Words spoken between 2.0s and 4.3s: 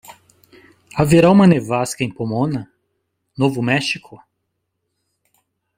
em Pomona? Novo México?